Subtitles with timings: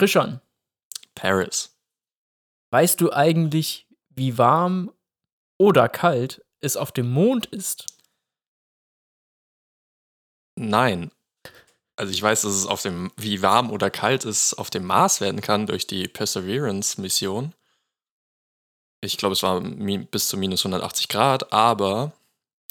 [0.00, 0.40] Christian,
[1.14, 1.76] Paris.
[2.70, 4.90] weißt du eigentlich, wie warm
[5.58, 7.84] oder kalt es auf dem Mond ist?
[10.56, 11.10] Nein.
[11.96, 15.20] Also ich weiß, dass es auf dem, wie warm oder kalt es auf dem Mars
[15.20, 17.54] werden kann durch die Perseverance-Mission.
[19.02, 22.12] Ich glaube, es war bis zu minus 180 Grad, aber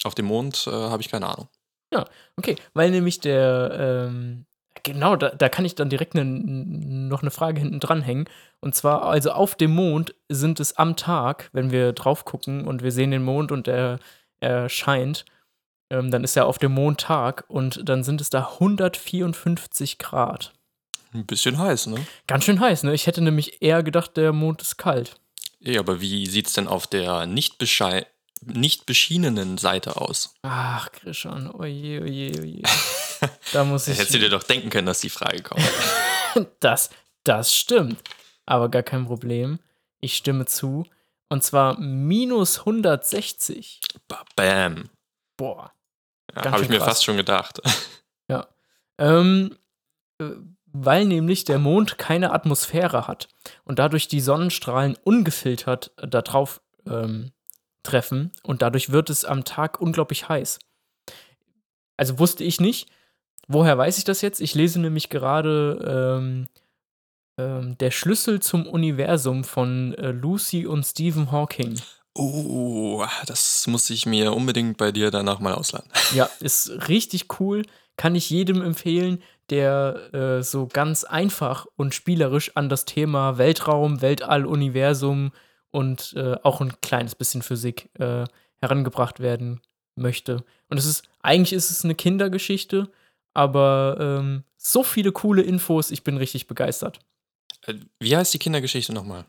[0.04, 1.48] auf dem Mond äh, habe ich keine Ahnung.
[2.38, 4.48] Okay, weil nämlich der, ähm,
[4.84, 8.26] genau, da, da kann ich dann direkt ne, noch eine Frage hinten dranhängen.
[8.62, 12.84] Und zwar, also auf dem Mond sind es am Tag, wenn wir drauf gucken und
[12.84, 14.00] wir sehen den Mond und er,
[14.40, 15.26] er scheint,
[15.90, 20.54] ähm, dann ist er auf dem Mond Tag und dann sind es da 154 Grad.
[21.14, 22.06] Ein bisschen heiß, ne?
[22.28, 22.94] Ganz schön heiß, ne?
[22.94, 25.16] Ich hätte nämlich eher gedacht, der Mond ist kalt.
[25.60, 28.06] Ja, aber wie sieht es denn auf der nicht, beschei
[28.42, 30.36] nicht beschienenen Seite aus?
[30.44, 32.62] Ach, Christian, oje, oje, oje.
[33.54, 33.98] Da muss ich.
[33.98, 35.62] Hättest du dir doch denken können, dass die Frage kommt.
[36.60, 36.92] Das,
[37.24, 38.02] das stimmt.
[38.46, 39.60] Aber gar kein Problem.
[40.00, 40.86] Ich stimme zu.
[41.28, 43.82] Und zwar minus 160.
[44.08, 44.90] Ba- Bam.
[45.38, 45.72] Boah.
[46.36, 46.88] Ja, habe ich mir krass.
[46.88, 47.60] fast schon gedacht.
[49.02, 49.56] Ähm,
[50.20, 50.26] äh,
[50.66, 53.30] weil nämlich der Mond keine Atmosphäre hat
[53.64, 57.32] und dadurch die Sonnenstrahlen ungefiltert äh, da drauf ähm,
[57.82, 60.60] treffen und dadurch wird es am Tag unglaublich heiß.
[61.96, 62.90] Also wusste ich nicht.
[63.48, 64.42] Woher weiß ich das jetzt?
[64.42, 66.48] Ich lese nämlich gerade ähm,
[67.38, 71.80] ähm, Der Schlüssel zum Universum von äh, Lucy und Stephen Hawking.
[72.16, 75.90] Oh, das muss ich mir unbedingt bei dir danach mal ausleihen.
[76.14, 77.64] Ja, ist richtig cool.
[77.98, 84.02] Kann ich jedem empfehlen, der äh, so ganz einfach und spielerisch an das Thema Weltraum,
[84.02, 85.32] Weltall, Universum
[85.72, 88.26] und äh, auch ein kleines bisschen Physik äh,
[88.60, 89.62] herangebracht werden
[89.96, 90.44] möchte.
[90.70, 92.90] Und es ist, eigentlich ist es eine Kindergeschichte,
[93.40, 97.00] aber ähm, so viele coole Infos, ich bin richtig begeistert.
[97.66, 99.26] Äh, Wie heißt die Kindergeschichte nochmal?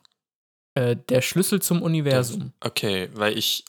[0.75, 2.53] Äh, der Schlüssel zum Universum.
[2.59, 3.65] Okay, weil ich,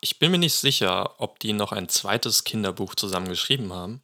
[0.00, 4.02] ich bin mir nicht sicher, ob die noch ein zweites Kinderbuch zusammen geschrieben haben.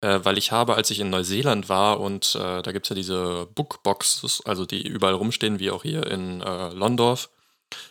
[0.00, 2.96] Äh, weil ich habe, als ich in Neuseeland war und äh, da gibt es ja
[2.96, 7.30] diese Bookboxes, also die überall rumstehen, wie auch hier in äh, Londorf,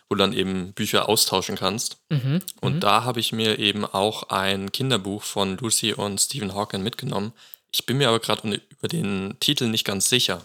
[0.09, 1.97] wo du dann eben Bücher austauschen kannst.
[2.09, 2.41] Mhm.
[2.61, 2.79] Und mhm.
[2.79, 7.33] da habe ich mir eben auch ein Kinderbuch von Lucy und Stephen Hawking mitgenommen.
[7.71, 10.41] Ich bin mir aber gerade über den Titel nicht ganz sicher.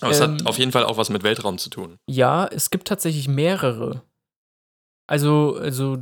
[0.00, 1.98] Aber es Ähm, hat auf jeden Fall auch was mit Weltraum zu tun.
[2.08, 4.02] Ja, es gibt tatsächlich mehrere.
[5.06, 5.98] Also, also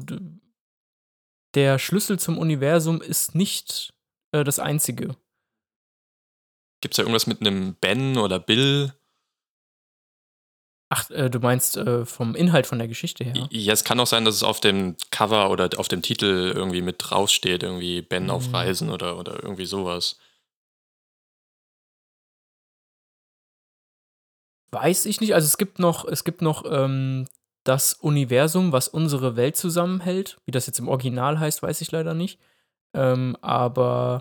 [1.54, 3.92] der Schlüssel zum Universum ist nicht
[4.32, 5.16] äh, das einzige.
[6.80, 8.92] Gibt es da irgendwas mit einem Ben oder Bill?
[10.90, 13.34] Ach, äh, du meinst äh, vom Inhalt von der Geschichte her?
[13.50, 13.72] Ja.
[13.72, 16.96] es kann auch sein, dass es auf dem Cover oder auf dem Titel irgendwie mit
[16.98, 18.54] draufsteht, irgendwie Ben auf Mhm.
[18.54, 20.18] Reisen oder, oder irgendwie sowas.
[24.70, 25.34] Weiß ich nicht.
[25.34, 27.26] Also es gibt noch, es gibt noch ähm,
[27.64, 30.38] das Universum, was unsere Welt zusammenhält.
[30.46, 32.38] Wie das jetzt im Original heißt, weiß ich leider nicht.
[32.94, 34.20] Ähm, aber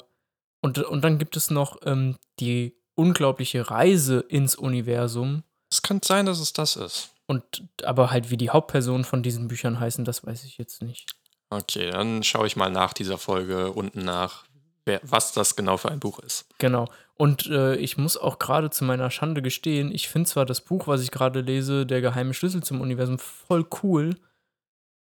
[0.62, 5.44] und, und dann gibt es noch ähm, die unglaubliche Reise ins Universum.
[5.70, 7.10] Es könnte sein, dass es das ist.
[7.26, 11.08] Und aber halt wie die Hauptpersonen von diesen Büchern heißen, das weiß ich jetzt nicht.
[11.50, 14.46] Okay, dann schaue ich mal nach dieser Folge unten nach,
[14.86, 16.46] wer, was das genau für ein Buch ist.
[16.58, 16.88] Genau.
[17.16, 20.88] Und äh, ich muss auch gerade zu meiner Schande gestehen, ich finde zwar das Buch,
[20.88, 24.16] was ich gerade lese, Der geheime Schlüssel zum Universum, voll cool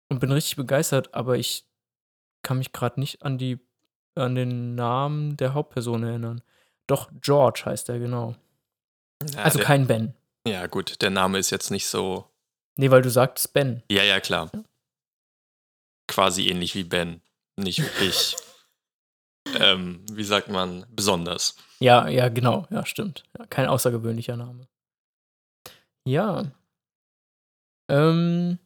[0.08, 1.64] und bin richtig begeistert, aber ich
[2.42, 3.58] kann mich gerade nicht an die
[4.14, 6.40] an den Namen der Hauptperson erinnern.
[6.86, 8.34] Doch George heißt er genau.
[9.34, 10.14] Ja, also kein Ben.
[10.46, 12.30] Ja, gut, der Name ist jetzt nicht so.
[12.76, 13.82] Nee, weil du sagtest Ben.
[13.90, 14.50] Ja, ja, klar.
[16.08, 17.20] Quasi ähnlich wie Ben.
[17.56, 18.36] Nicht wirklich.
[19.58, 21.56] ähm, wie sagt man, besonders.
[21.80, 22.66] Ja, ja, genau.
[22.70, 23.24] Ja, stimmt.
[23.50, 24.68] Kein außergewöhnlicher Name.
[26.04, 26.52] Ja.
[27.88, 28.58] Ähm.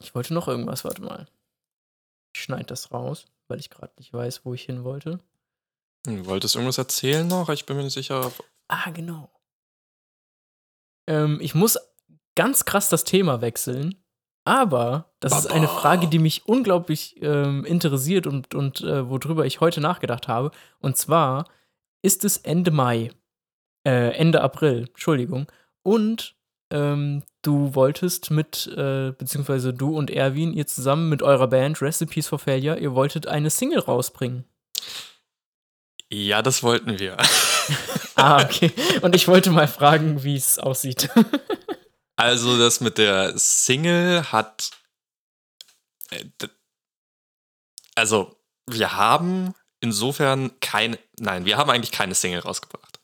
[0.00, 1.26] Ich wollte noch irgendwas, warte mal.
[2.34, 5.20] Ich schneide das raus, weil ich gerade nicht weiß, wo ich hin wollte.
[6.06, 7.48] Hm, wolltest du irgendwas erzählen noch?
[7.48, 8.32] Ich bin mir nicht sicher.
[8.68, 9.30] Ah, genau.
[11.08, 11.78] Ähm, ich muss
[12.36, 13.96] ganz krass das Thema wechseln,
[14.44, 15.80] aber das ist eine Baba.
[15.80, 20.52] Frage, die mich unglaublich ähm, interessiert und, und äh, worüber ich heute nachgedacht habe.
[20.78, 21.48] Und zwar
[22.02, 23.10] ist es Ende Mai,
[23.84, 25.50] äh, Ende April, Entschuldigung.
[25.82, 26.36] Und
[26.70, 32.28] ähm, du wolltest mit, äh, beziehungsweise du und Erwin, ihr zusammen mit eurer Band Recipes
[32.28, 34.44] for Failure, ihr wolltet eine Single rausbringen.
[36.10, 37.16] Ja, das wollten wir.
[38.14, 38.72] Ah, okay.
[39.02, 41.08] Und ich wollte mal fragen, wie es aussieht.
[42.16, 44.72] Also, das mit der Single hat.
[46.10, 46.24] äh,
[47.94, 48.34] Also,
[48.66, 50.98] wir haben insofern keine.
[51.20, 52.98] Nein, wir haben eigentlich keine Single rausgebracht.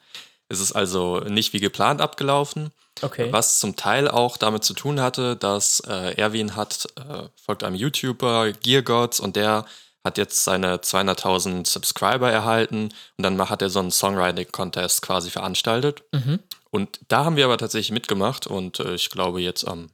[0.49, 2.73] Es ist also nicht wie geplant abgelaufen.
[3.03, 3.33] Okay.
[3.33, 7.77] Was zum Teil auch damit zu tun hatte, dass äh, Erwin hat, äh, folgt einem
[7.77, 9.65] YouTuber, Gear Gods, und der
[10.05, 16.03] hat jetzt seine 200.000 Subscriber erhalten und dann hat er so einen Songwriting-Contest quasi veranstaltet.
[16.13, 16.41] Mhm.
[16.71, 19.91] Und da haben wir aber tatsächlich mitgemacht und äh, ich glaube jetzt am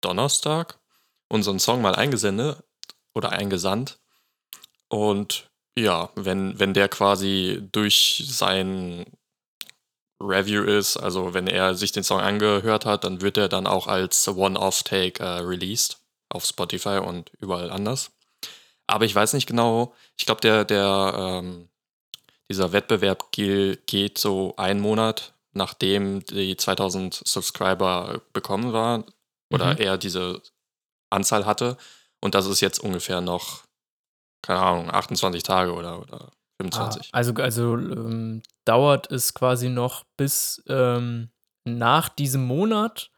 [0.00, 0.78] Donnerstag
[1.28, 2.62] unseren Song mal eingesendet
[3.14, 3.98] oder eingesandt.
[4.88, 9.06] Und ja, wenn, wenn der quasi durch sein
[10.20, 13.86] Review ist, also wenn er sich den Song angehört hat, dann wird er dann auch
[13.86, 18.10] als One-Off-Take äh, released auf Spotify und überall anders.
[18.92, 21.68] Aber ich weiß nicht genau, ich glaube, der, der, ähm,
[22.50, 29.04] dieser Wettbewerb geht so einen Monat, nachdem die 2000 Subscriber bekommen waren
[29.50, 29.78] oder Mhm.
[29.78, 30.42] er diese
[31.08, 31.78] Anzahl hatte.
[32.20, 33.62] Und das ist jetzt ungefähr noch,
[34.42, 36.30] keine Ahnung, 28 Tage oder, oder Ah,
[36.60, 37.08] 25.
[37.12, 41.30] also also ähm, dauert es quasi noch bis ähm,
[41.64, 43.10] nach diesem Monat.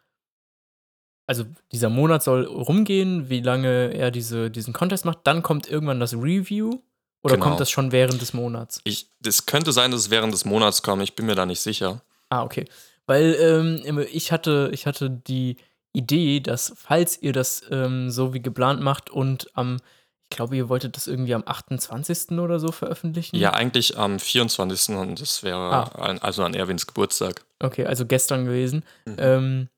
[1.27, 5.21] Also dieser Monat soll rumgehen, wie lange er diese, diesen Contest macht.
[5.25, 6.81] Dann kommt irgendwann das Review.
[7.23, 7.47] Oder Genau.
[7.47, 8.81] kommt das schon während des Monats?
[8.85, 11.61] Ich, es könnte sein, dass es während des Monats kommt, ich bin mir da nicht
[11.61, 12.03] sicher.
[12.29, 12.67] Ah, okay.
[13.07, 15.57] Weil ähm, ich, hatte, ich hatte die
[15.95, 19.79] Idee, dass falls ihr das ähm, so wie geplant macht und am,
[20.31, 22.33] ich glaube, ihr wolltet das irgendwie am 28.
[22.39, 23.37] oder so veröffentlichen.
[23.37, 24.95] Ja, eigentlich am 24.
[24.97, 25.83] und das wäre Ah.
[25.99, 27.45] an, also an Erwins Geburtstag.
[27.61, 28.85] Okay, also gestern gewesen.
[29.07, 29.17] Mhm.
[29.19, 29.69] Ähm,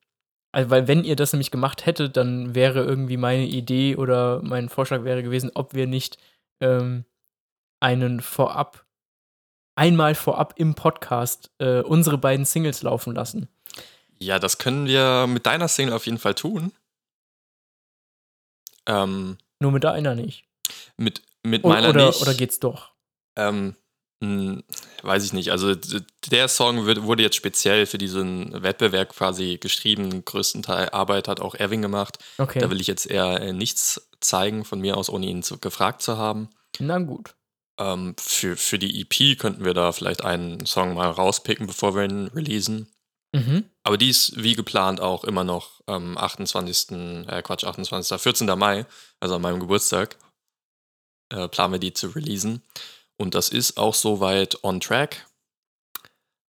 [0.57, 4.71] also, weil wenn ihr das nämlich gemacht hättet, dann wäre irgendwie meine Idee oder mein
[4.71, 6.17] Vorschlag wäre gewesen, ob wir nicht
[6.63, 7.05] ähm,
[7.79, 8.87] einen vorab,
[9.75, 13.51] einmal vorab im Podcast äh, unsere beiden Singles laufen lassen.
[14.19, 16.73] Ja, das können wir mit deiner Single auf jeden Fall tun.
[18.87, 20.47] Ähm, Nur mit einer nicht.
[20.97, 22.23] mit, mit meiner oder, nicht.
[22.23, 22.93] oder geht's doch?
[23.37, 23.77] Ähm,
[24.21, 24.63] mh,
[25.03, 25.51] weiß ich nicht.
[25.51, 25.75] Also
[26.27, 30.25] der Song wird, wurde jetzt speziell für diesen Wettbewerb quasi geschrieben.
[30.25, 32.19] Größten Teil Arbeit hat auch Erwin gemacht.
[32.39, 32.59] Okay.
[32.59, 36.03] Da will ich jetzt eher äh, nichts zeigen von mir aus, ohne ihn zu, gefragt
[36.03, 36.49] zu haben.
[36.79, 37.35] Na gut.
[37.79, 42.05] Ähm, für, für die EP könnten wir da vielleicht einen Song mal rauspicken, bevor wir
[42.05, 42.89] ihn releasen.
[43.33, 43.65] Mhm.
[43.83, 47.27] Aber die ist wie geplant auch immer noch am 28.
[47.29, 48.19] Äh, Quatsch, 28.
[48.19, 48.47] 14.
[48.59, 48.87] Mai,
[49.21, 50.17] also an meinem Geburtstag,
[51.31, 52.63] äh, planen wir die zu releasen.
[53.19, 55.27] Und das ist auch soweit on track.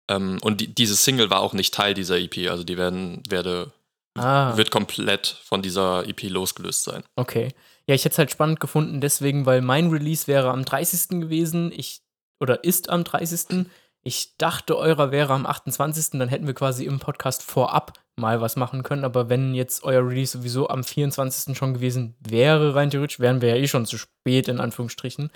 [0.09, 3.73] Ähm, und die, diese Single war auch nicht Teil dieser EP, also die werden, werde,
[4.19, 7.03] Ah, wird komplett von dieser EP losgelöst sein.
[7.17, 7.55] okay.
[7.89, 11.21] Ja, ich hätte es halt spannend gefunden, deswegen, weil mein Release wäre am 30.
[11.21, 11.71] gewesen.
[11.71, 12.01] Ich,
[12.41, 13.67] oder ist am 30.
[14.03, 16.19] Ich dachte, eurer wäre am 28.
[16.19, 19.05] Dann hätten wir quasi im Podcast vorab mal was machen können.
[19.05, 21.57] Aber wenn jetzt euer Release sowieso am 24.
[21.57, 25.31] schon gewesen wäre, rein theoretisch, wären wir ja eh schon zu spät, in Anführungsstrichen.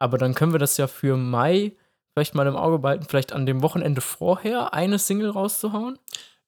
[0.00, 1.76] Aber dann können wir das ja für Mai
[2.12, 5.98] vielleicht mal im Auge behalten, vielleicht an dem Wochenende vorher eine Single rauszuhauen.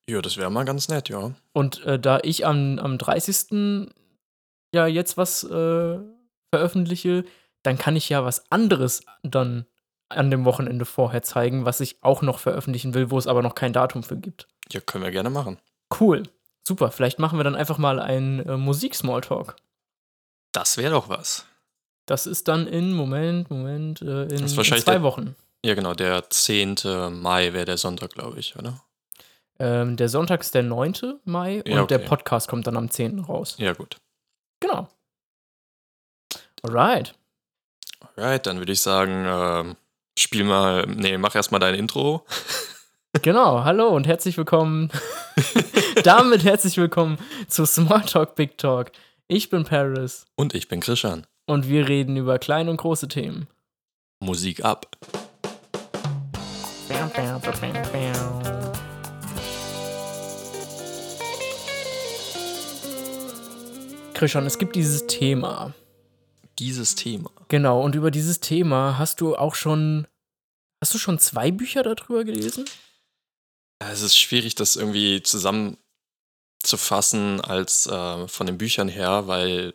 [0.08, 1.32] Ja, das wäre mal ganz nett, ja.
[1.52, 3.88] Und äh, da ich am, am 30.
[4.74, 5.98] ja jetzt was äh,
[6.52, 7.24] veröffentliche,
[7.62, 9.66] dann kann ich ja was anderes dann
[10.08, 13.54] an dem Wochenende vorher zeigen, was ich auch noch veröffentlichen will, wo es aber noch
[13.54, 14.48] kein Datum für gibt.
[14.70, 15.58] Ja, können wir gerne machen.
[16.00, 16.24] Cool.
[16.66, 16.90] Super.
[16.90, 19.56] Vielleicht machen wir dann einfach mal einen äh, Musik-Smalltalk.
[20.52, 21.46] Das wäre doch was.
[22.06, 25.36] Das ist dann in, Moment, Moment, äh, in, in zwei der- Wochen.
[25.64, 26.76] Ja, genau, der 10.
[27.12, 28.82] Mai wäre der Sonntag, glaube ich, oder?
[29.60, 31.20] Ähm, der Sonntag ist der 9.
[31.24, 32.08] Mai Ja, und der okay.
[32.08, 33.20] Podcast kommt dann am 10.
[33.20, 33.54] raus.
[33.58, 33.98] Ja, gut.
[34.58, 34.88] Genau.
[36.62, 37.14] Alright.
[38.16, 39.76] Alright, dann würde ich sagen, ähm,
[40.18, 42.24] spiel mal, nee, mach erstmal dein Intro.
[43.20, 44.90] Genau, hallo und herzlich willkommen.
[46.02, 48.90] Damit herzlich willkommen zu Small Talk Big Talk.
[49.28, 51.26] Ich bin Paris Und ich bin Christian.
[51.46, 53.48] Und wir reden über kleine und große Themen.
[54.20, 54.86] Musik ab.
[64.14, 65.74] Christian, es gibt dieses Thema.
[66.60, 67.32] Dieses Thema.
[67.48, 70.06] Genau, und über dieses Thema hast du auch schon.
[70.80, 72.64] Hast du schon zwei Bücher darüber gelesen?
[73.80, 79.74] Es ist schwierig, das irgendwie zusammenzufassen als äh, von den Büchern her, weil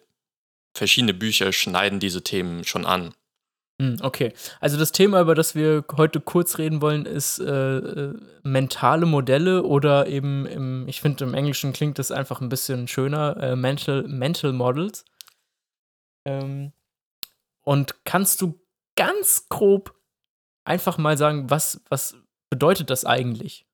[0.78, 3.14] verschiedene Bücher schneiden diese Themen schon an.
[3.80, 4.34] Hm, okay.
[4.60, 9.64] Also das Thema, über das wir heute kurz reden wollen, ist äh, äh, mentale Modelle
[9.64, 14.04] oder eben im, ich finde im Englischen klingt das einfach ein bisschen schöner, äh, Mental,
[14.08, 15.06] Mental Models.
[16.26, 16.72] Ähm,
[17.64, 18.60] und kannst du
[18.96, 19.94] ganz grob
[20.66, 22.16] einfach mal sagen, was, was
[22.50, 23.68] bedeutet das eigentlich?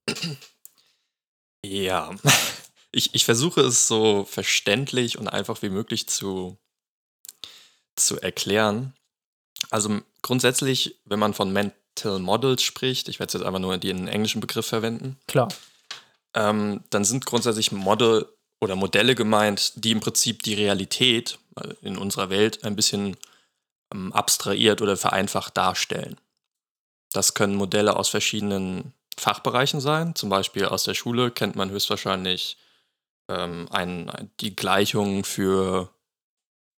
[1.66, 2.12] Ja,
[2.92, 6.58] ich, ich versuche es so verständlich und einfach wie möglich zu,
[7.96, 8.94] zu erklären.
[9.70, 14.08] Also grundsätzlich, wenn man von men Mental Models spricht, ich werde jetzt einfach nur den
[14.08, 15.50] englischen Begriff verwenden, Klar.
[16.34, 18.28] ähm, dann sind grundsätzlich Model
[18.62, 23.18] oder Modelle gemeint, die im Prinzip die Realität äh, in unserer Welt ein bisschen
[23.94, 26.20] ähm, abstrahiert oder vereinfacht darstellen.
[27.12, 30.16] Das können Modelle aus verschiedenen Fachbereichen sein.
[30.16, 32.58] Zum Beispiel aus der Schule kennt man höchstwahrscheinlich
[33.30, 35.90] ähm, ein, die Gleichung für,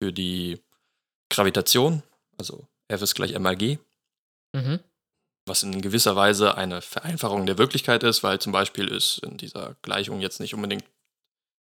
[0.02, 0.61] für die
[1.34, 2.02] Gravitation,
[2.38, 3.78] also F ist gleich MAG,
[4.54, 4.78] Mhm.
[5.46, 9.76] was in gewisser Weise eine Vereinfachung der Wirklichkeit ist, weil zum Beispiel ist in dieser
[9.82, 10.84] Gleichung jetzt nicht unbedingt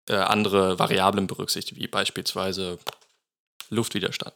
[0.10, 2.80] äh, andere Variablen berücksichtigt, wie beispielsweise
[3.70, 4.34] Luftwiderstand.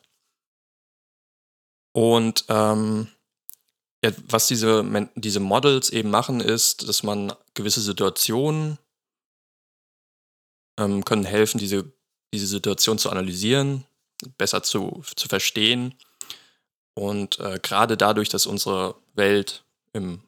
[1.91, 3.07] Und ähm,
[4.03, 4.83] ja, was diese,
[5.15, 8.77] diese Models eben machen, ist, dass man gewisse Situationen
[10.77, 11.91] ähm, können helfen, diese,
[12.33, 13.85] diese Situation zu analysieren,
[14.37, 15.95] besser zu, zu verstehen.
[16.93, 19.63] Und äh, gerade dadurch, dass unsere Welt
[19.93, 20.21] im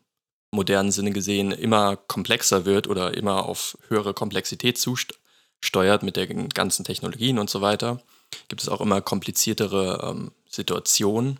[0.51, 6.83] modernen Sinne gesehen immer komplexer wird oder immer auf höhere Komplexität zusteuert mit den ganzen
[6.83, 8.01] Technologien und so weiter,
[8.47, 11.39] gibt es auch immer kompliziertere ähm, Situationen.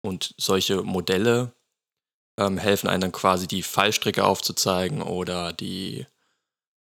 [0.00, 1.52] Und solche Modelle
[2.38, 6.06] ähm, helfen einem dann quasi die Fallstricke aufzuzeigen oder die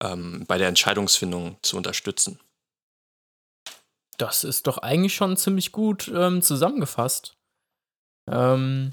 [0.01, 2.39] ähm, bei der Entscheidungsfindung zu unterstützen.
[4.19, 7.37] Das ist doch eigentlich schon ziemlich gut ähm, zusammengefasst.
[8.29, 8.91] Ähm,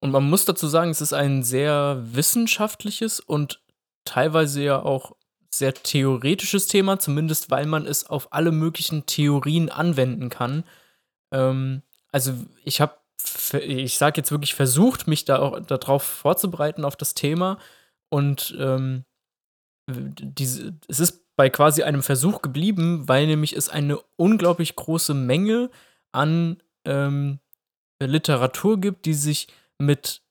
[0.00, 3.62] und man muss dazu sagen, es ist ein sehr wissenschaftliches und
[4.04, 5.16] teilweise ja auch
[5.54, 10.64] sehr theoretisches Thema, zumindest weil man es auf alle möglichen Theorien anwenden kann.
[11.32, 12.32] Ähm, also
[12.64, 12.96] ich habe,
[13.60, 17.58] ich sage jetzt wirklich versucht, mich da auch darauf vorzubereiten auf das Thema
[18.08, 19.04] und ähm,
[19.86, 25.70] diese, es ist bei quasi einem Versuch geblieben, weil nämlich es eine unglaublich große Menge
[26.12, 27.40] an ähm,
[28.00, 29.48] Literatur gibt, die sich
[29.78, 30.22] mit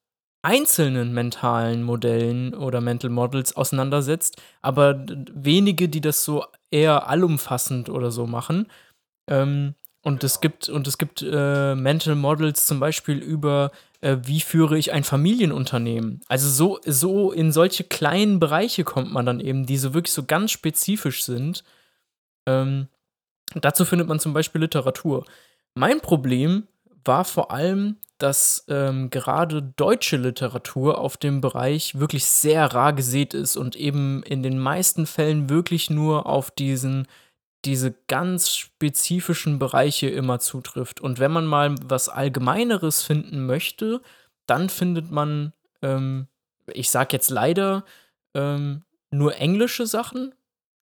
[0.44, 8.12] einzelnen mentalen Modellen oder Mental Models auseinandersetzt, aber wenige, die das so eher allumfassend oder
[8.12, 8.68] so machen.
[9.30, 13.72] Ähm, und es gibt, und es gibt äh, Mental Models zum Beispiel über,
[14.04, 16.22] äh, wie führe ich ein Familienunternehmen.
[16.28, 20.24] Also so, so in solche kleinen Bereiche kommt man dann eben, die so wirklich so
[20.24, 21.64] ganz spezifisch sind.
[22.46, 22.88] Ähm,
[23.56, 25.26] dazu findet man zum Beispiel Literatur.
[25.74, 26.68] Mein Problem
[27.06, 33.34] war vor allem, dass ähm, gerade deutsche Literatur auf dem Bereich wirklich sehr rar gesät
[33.34, 37.08] ist und eben in den meisten Fällen wirklich nur auf diesen
[37.66, 41.02] diese ganz spezifischen Bereiche immer zutrifft.
[41.02, 44.02] Und wenn man mal was Allgemeineres finden möchte,
[44.46, 46.28] dann findet man, ähm,
[46.68, 47.86] ich sag jetzt leider,
[48.34, 50.34] ähm, nur englische Sachen,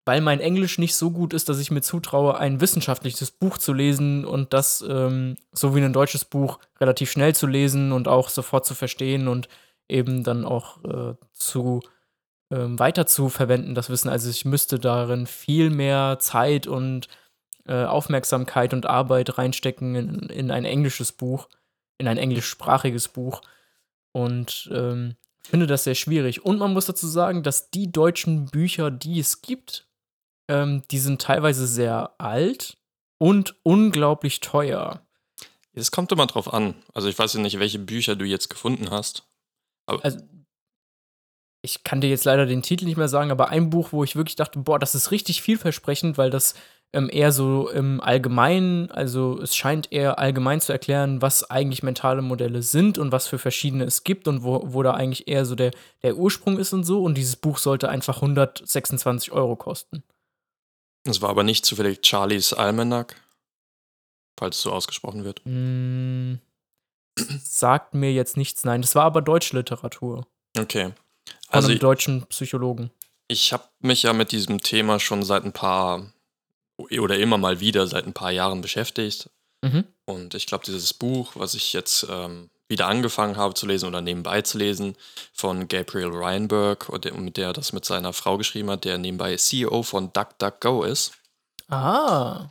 [0.05, 3.73] weil mein Englisch nicht so gut ist, dass ich mir zutraue, ein wissenschaftliches Buch zu
[3.73, 8.29] lesen und das ähm, so wie ein deutsches Buch relativ schnell zu lesen und auch
[8.29, 9.47] sofort zu verstehen und
[9.87, 11.81] eben dann auch äh, zu
[12.51, 14.10] ähm, weiter zu verwenden, das Wissen.
[14.10, 17.08] Also ich müsste darin viel mehr Zeit und
[17.65, 21.48] äh, Aufmerksamkeit und Arbeit reinstecken in, in ein englisches Buch,
[21.98, 23.41] in ein englischsprachiges Buch.
[24.12, 26.43] Und ähm, finde das sehr schwierig.
[26.43, 29.88] Und man muss dazu sagen, dass die deutschen Bücher, die es gibt,
[30.50, 32.77] ähm, die sind teilweise sehr alt
[33.17, 35.01] und unglaublich teuer.
[35.74, 36.75] Es kommt immer drauf an.
[36.93, 39.24] Also ich weiß ja nicht, welche Bücher du jetzt gefunden hast.
[39.86, 40.20] Also,
[41.62, 44.15] ich kann dir jetzt leider den Titel nicht mehr sagen, aber ein Buch, wo ich
[44.15, 46.56] wirklich dachte, boah, das ist richtig vielversprechend, weil das
[46.94, 52.22] ähm, eher so im Allgemeinen, also es scheint eher allgemein zu erklären, was eigentlich mentale
[52.22, 55.56] Modelle sind und was für verschiedene es gibt und wo, wo da eigentlich eher so
[55.56, 55.72] der,
[56.03, 57.03] der Ursprung ist und so.
[57.03, 60.03] Und dieses Buch sollte einfach 126 Euro kosten.
[61.08, 63.15] Es war aber nicht zufällig Charlies Almanac,
[64.38, 65.41] falls es so ausgesprochen wird.
[65.46, 66.36] Mm,
[67.44, 68.82] sagt mir jetzt nichts, nein.
[68.82, 70.27] Das war aber deutsche Literatur.
[70.60, 70.91] Okay.
[71.51, 72.91] Von Also einem ich, deutschen Psychologen.
[73.27, 76.12] ich habe mich ja mit diesem Thema schon seit ein paar
[76.77, 79.29] oder immer mal wieder seit ein paar Jahren beschäftigt.
[79.62, 79.84] Mhm.
[80.05, 84.01] Und ich glaube, dieses Buch, was ich jetzt ähm, wieder angefangen habe zu lesen oder
[84.01, 84.96] nebenbei zu lesen,
[85.34, 89.84] von Gabriel Reinberg, mit der er das mit seiner Frau geschrieben hat, der nebenbei CEO
[89.84, 91.12] von DuckDuckGo ist,
[91.70, 92.50] Ah.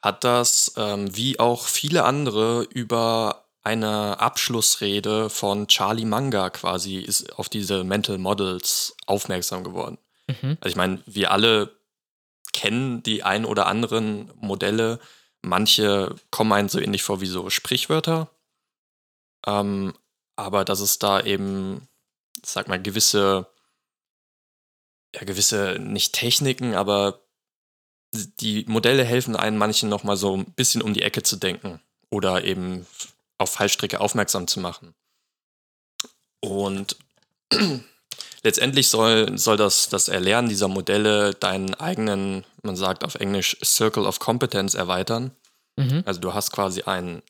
[0.00, 7.38] hat das ähm, wie auch viele andere über eine Abschlussrede von Charlie Manga quasi ist
[7.38, 9.98] auf diese Mental Models aufmerksam geworden.
[10.26, 10.58] Mhm.
[10.60, 11.76] Also ich meine, wir alle
[12.52, 14.98] kennen die ein oder anderen Modelle.
[15.42, 18.30] Manche kommen einem so ähnlich vor wie so Sprichwörter.
[19.46, 19.94] Ähm,
[20.36, 21.88] aber dass es da eben,
[22.44, 23.46] sag mal, gewisse,
[25.14, 27.20] ja, gewisse, nicht Techniken, aber
[28.12, 32.44] die Modelle helfen einem manchen nochmal so ein bisschen um die Ecke zu denken oder
[32.44, 32.86] eben
[33.38, 34.94] auf Fallstricke aufmerksam zu machen.
[36.40, 36.96] Und
[38.42, 44.06] letztendlich soll, soll das, das Erlernen dieser Modelle deinen eigenen, man sagt auf Englisch, Circle
[44.06, 45.36] of Competence erweitern.
[45.76, 46.02] Mhm.
[46.06, 47.22] Also du hast quasi einen,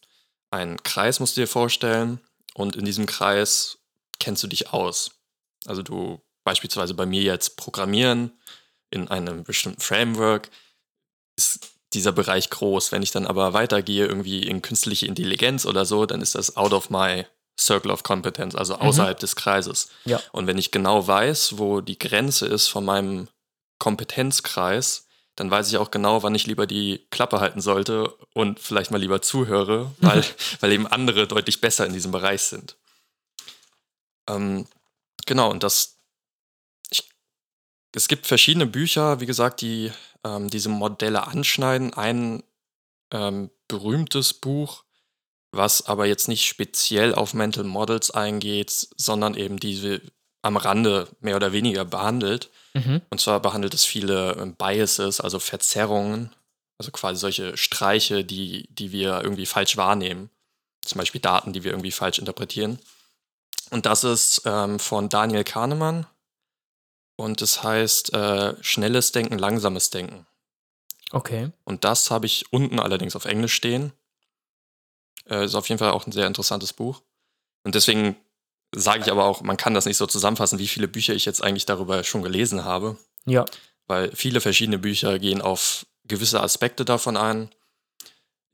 [0.50, 2.20] einen Kreis, musst du dir vorstellen,
[2.54, 3.78] und in diesem Kreis
[4.18, 5.12] kennst du dich aus.
[5.66, 8.32] Also du beispielsweise bei mir jetzt Programmieren
[8.90, 10.50] in einem bestimmten Framework,
[11.36, 12.92] ist dieser Bereich groß.
[12.92, 16.72] Wenn ich dann aber weitergehe, irgendwie in künstliche Intelligenz oder so, dann ist das out
[16.72, 17.26] of my
[17.58, 19.88] Circle of Competence, also außerhalb des Kreises.
[20.04, 20.20] Ja.
[20.32, 23.28] Und wenn ich genau weiß, wo die Grenze ist von meinem
[23.78, 25.06] Kompetenzkreis,
[25.36, 28.98] dann weiß ich auch genau, wann ich lieber die Klappe halten sollte und vielleicht mal
[28.98, 30.24] lieber zuhöre, weil,
[30.60, 32.76] weil eben andere deutlich besser in diesem Bereich sind.
[34.28, 34.66] Ähm,
[35.26, 35.96] genau, und das.
[36.90, 37.08] Ich,
[37.94, 39.90] es gibt verschiedene Bücher, wie gesagt, die
[40.24, 41.94] ähm, diese Modelle anschneiden.
[41.94, 42.42] Ein
[43.12, 44.84] ähm, berühmtes Buch,
[45.52, 50.00] was aber jetzt nicht speziell auf Mental Models eingeht, sondern eben diese
[50.42, 52.50] am Rande mehr oder weniger behandelt.
[52.74, 53.00] Mhm.
[53.10, 56.34] Und zwar behandelt es viele ähm, Biases, also Verzerrungen,
[56.78, 60.30] also quasi solche Streiche, die, die wir irgendwie falsch wahrnehmen.
[60.84, 62.80] Zum Beispiel Daten, die wir irgendwie falsch interpretieren.
[63.70, 66.06] Und das ist ähm, von Daniel Kahnemann.
[67.16, 70.26] Und es heißt äh, Schnelles Denken, langsames Denken.
[71.12, 71.50] Okay.
[71.64, 73.92] Und das habe ich unten allerdings auf Englisch stehen.
[75.28, 77.02] Äh, ist auf jeden Fall auch ein sehr interessantes Buch.
[77.64, 78.16] Und deswegen
[78.74, 81.42] sage ich aber auch, man kann das nicht so zusammenfassen, wie viele Bücher ich jetzt
[81.42, 82.96] eigentlich darüber schon gelesen habe.
[83.26, 83.44] Ja.
[83.86, 87.50] Weil viele verschiedene Bücher gehen auf gewisse Aspekte davon ein.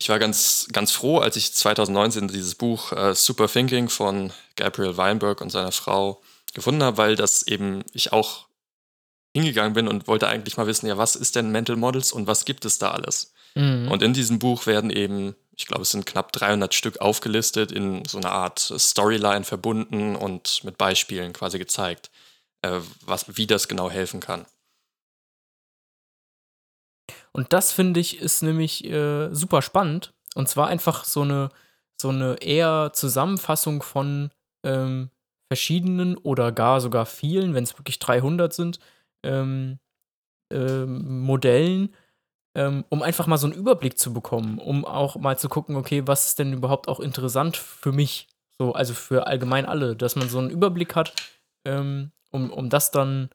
[0.00, 4.96] Ich war ganz, ganz froh, als ich 2019 dieses Buch äh, Super Thinking von Gabriel
[4.96, 6.20] Weinberg und seiner Frau
[6.54, 8.47] gefunden habe, weil das eben ich auch
[9.38, 12.44] hingegangen bin und wollte eigentlich mal wissen, ja, was ist denn Mental Models und was
[12.44, 13.32] gibt es da alles?
[13.54, 13.90] Mhm.
[13.90, 18.04] Und in diesem Buch werden eben, ich glaube, es sind knapp 300 Stück aufgelistet, in
[18.04, 22.10] so einer Art Storyline verbunden und mit Beispielen quasi gezeigt,
[22.62, 24.46] äh, was, wie das genau helfen kann.
[27.32, 30.12] Und das finde ich ist nämlich äh, super spannend.
[30.34, 31.50] Und zwar einfach so eine,
[32.00, 34.30] so eine eher Zusammenfassung von
[34.64, 35.10] ähm,
[35.48, 38.78] verschiedenen oder gar sogar vielen, wenn es wirklich 300 sind,
[39.22, 39.78] ähm,
[40.50, 41.94] ähm, Modellen,
[42.54, 46.06] ähm, um einfach mal so einen Überblick zu bekommen, um auch mal zu gucken, okay,
[46.06, 48.28] was ist denn überhaupt auch interessant für mich,
[48.58, 51.12] so, also für allgemein alle, dass man so einen Überblick hat,
[51.64, 53.30] ähm, um, um das dann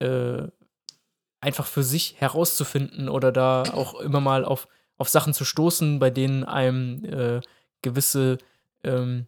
[0.00, 0.48] äh,
[1.40, 4.68] einfach für sich herauszufinden oder da auch immer mal auf,
[4.98, 7.40] auf Sachen zu stoßen, bei denen einem äh,
[7.82, 8.38] gewisse
[8.84, 9.26] ähm,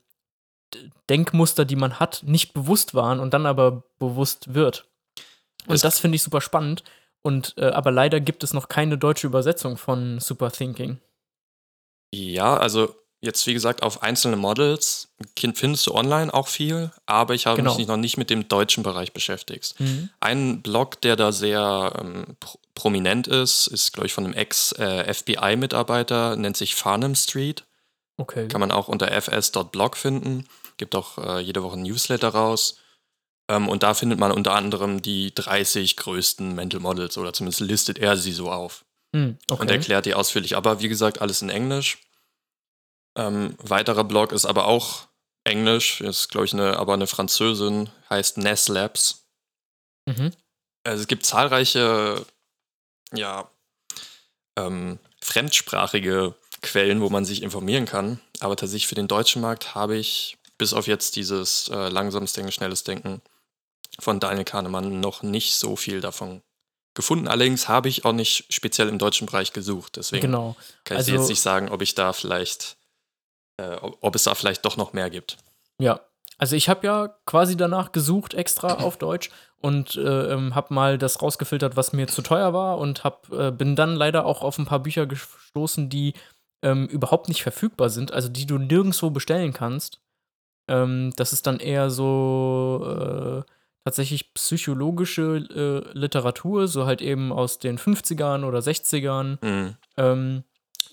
[1.09, 4.91] Denkmuster, die man hat, nicht bewusst waren und dann aber bewusst wird.
[5.67, 6.83] Und Es- das finde ich super spannend.
[7.23, 10.99] Und äh, aber leider gibt es noch keine deutsche Übersetzung von Super Thinking.
[12.13, 15.15] Ja, also jetzt wie gesagt auf einzelne Models
[15.55, 17.77] findest du online auch viel, aber ich habe Genau.
[17.77, 19.77] mich noch nicht mit dem deutschen Bereich beschäftigt.
[20.19, 26.37] Ein Blog, der da sehr ähm, pro prominent ist, ist glaube ich von einem Ex-FBI-Mitarbeiter,
[26.37, 27.65] nennt sich Farnham Street.
[28.17, 28.49] Okay.
[28.49, 30.47] Kann man auch unter fs.blog finden.
[30.77, 32.77] Gibt auch äh, jede Woche ein Newsletter raus.
[33.49, 37.99] Ähm, und da findet man unter anderem die 30 größten Mental Models oder zumindest listet
[37.99, 39.61] er sie so auf Hm, okay.
[39.61, 40.57] und erklärt die ausführlich.
[40.57, 41.99] Aber wie gesagt, alles in Englisch.
[43.17, 45.07] Ähm, weiterer Blog ist aber auch
[45.45, 49.27] Englisch, ist glaube ich eine, aber eine Französin, heißt Ness Labs.
[50.07, 50.33] mhm.
[50.85, 52.27] Also es gibt zahlreiche,
[53.15, 53.49] ja,
[54.59, 58.21] ähm, fremdsprachige Quellen, wo man sich informieren kann.
[58.41, 62.51] Aber tatsächlich für den deutschen Markt habe ich bis auf jetzt dieses äh, langsames Denken,
[62.51, 63.23] schnelles Denken
[63.99, 66.43] von Daniel Kahnemann noch nicht so viel davon
[66.95, 67.29] gefunden.
[67.29, 69.97] Allerdings habe ich auch nicht speziell im deutschen Bereich gesucht.
[69.97, 70.57] Deswegen Genau.
[70.85, 72.77] kann ich Also- jetzt nicht sagen, ob ich da vielleicht,
[73.59, 75.39] äh, ob, ob es da vielleicht doch noch mehr gibt.
[75.79, 76.01] Ja,
[76.39, 80.99] also ich habe ja quasi danach gesucht extra auf Deutsch und äh, ähm, habe mal
[80.99, 84.59] das rausgefiltert, was mir zu teuer war und hab, äh, bin dann leider auch auf
[84.59, 86.15] ein paar Bücher gestoßen, die
[86.65, 90.01] ähm, überhaupt nicht verfügbar sind, also die du nirgendwo bestellen kannst.
[90.69, 93.53] Ähm, das ist dann eher so äh,
[93.85, 95.37] tatsächlich psychologische
[95.95, 99.41] äh, Literatur, so halt eben aus den 50ern oder 60ern.
[99.43, 99.77] Hm.
[99.97, 100.45] Ähm,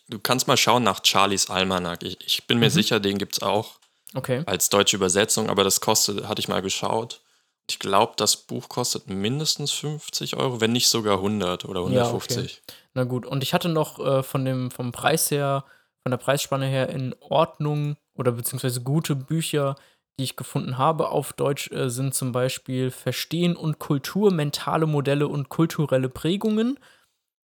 [0.08, 2.02] Du kannst mal schauen nach Charlies Almanac.
[2.04, 2.72] Ich, ich bin mir Mhm.
[2.72, 3.76] sicher, den gibt es auch.
[4.16, 4.42] okay.
[4.48, 7.22] als deutsche Übersetzung, aber das kostet, hatte ich mal geschaut.
[7.70, 12.64] Ich glaube, das Buch kostet mindestens 50 Euro, wenn nicht sogar 100 oder Ja, 150.
[12.96, 15.64] Na gut, und ich hatte noch äh, von dem, vom Preis her,
[16.02, 19.76] von der Preisspanne her in Ordnung oder beziehungsweise gute Bücher,
[20.20, 25.28] die ich gefunden habe auf Deutsch, äh, sind zum Beispiel Verstehen und Kultur, mentale Modelle
[25.28, 26.80] und kulturelle Prägungen.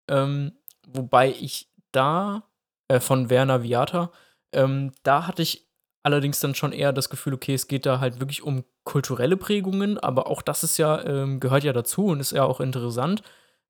[0.08, 0.52] Ähm,
[0.86, 2.44] wobei ich da,
[2.88, 4.12] äh, von Werner Viata,
[4.52, 5.68] ähm, da hatte ich
[6.02, 9.98] allerdings dann schon eher das Gefühl, okay, es geht da halt wirklich um kulturelle Prägungen,
[9.98, 13.22] aber auch das ist ja, ähm, gehört ja dazu und ist ja auch interessant.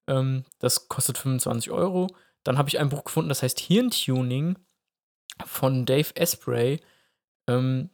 [0.09, 2.09] Ähm, das kostet 25 Euro.
[2.45, 4.57] Dann habe ich ein Buch gefunden, das heißt Hirntuning
[5.45, 6.81] von Dave Asprey.
[7.49, 7.91] Ähm,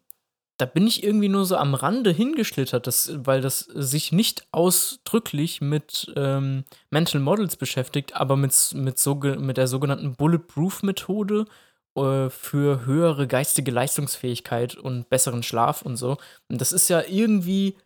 [0.59, 5.61] da bin ich irgendwie nur so am Rande hingeschlittert, das, weil das sich nicht ausdrücklich
[5.61, 11.47] mit ähm, Mental Models beschäftigt, aber mit, mit, so, mit der sogenannten Bulletproof-Methode
[11.95, 16.17] äh, für höhere geistige Leistungsfähigkeit und besseren Schlaf und so.
[16.49, 17.77] Und das ist ja irgendwie,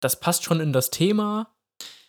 [0.00, 1.54] das passt schon in das Thema.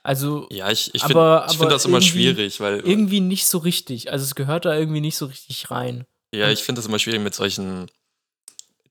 [0.01, 2.79] Also, ja, ich, ich finde find das immer schwierig, weil.
[2.79, 4.11] Irgendwie nicht so richtig.
[4.11, 6.05] Also, es gehört da irgendwie nicht so richtig rein.
[6.33, 7.87] Ja, ich finde das immer schwierig mit solchen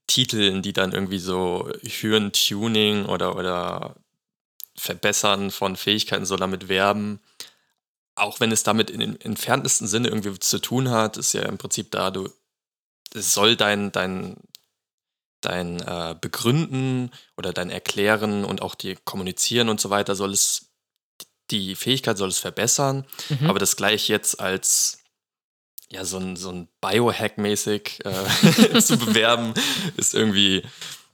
[0.07, 3.95] Titeln, die dann irgendwie so Hirn-Tuning oder, oder
[4.75, 7.19] Verbessern von Fähigkeiten so damit werben.
[8.15, 11.57] Auch wenn es damit in im entferntesten Sinne irgendwie zu tun hat, ist ja im
[11.57, 12.29] Prinzip da, du,
[13.13, 14.37] es soll dein, dein,
[15.41, 20.71] dein äh, Begründen oder dein Erklären und auch die Kommunizieren und so weiter soll es,
[21.51, 23.49] die Fähigkeit soll es verbessern, mhm.
[23.49, 24.99] aber das gleich jetzt als
[25.91, 29.53] ja, so ein, so ein Biohack-mäßig äh, zu bewerben,
[29.95, 30.63] ist irgendwie,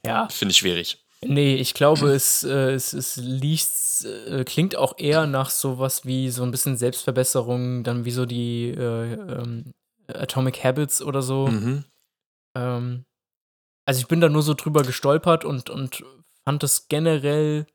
[0.05, 0.27] ja.
[0.29, 1.03] finde ich schwierig.
[1.25, 6.29] Nee, ich glaube, es, äh, es, es liest, äh, klingt auch eher nach sowas wie
[6.29, 9.73] so ein bisschen Selbstverbesserung, dann wie so die äh, ähm,
[10.07, 11.47] Atomic Habits oder so.
[11.47, 11.86] Mhm.
[12.57, 13.05] Ähm,
[13.86, 16.03] also ich bin da nur so drüber gestolpert und, und
[16.45, 17.67] fand es generell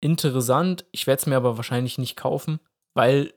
[0.00, 0.84] interessant.
[0.92, 2.60] Ich werde es mir aber wahrscheinlich nicht kaufen,
[2.94, 3.34] weil